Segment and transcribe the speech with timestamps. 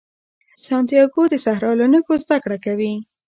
[0.65, 2.93] سانتیاګو د صحرا له نښو زده کړه کوي.